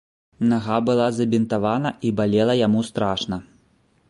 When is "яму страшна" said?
2.67-3.41